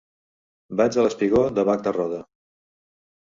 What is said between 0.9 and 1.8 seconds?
al espigó de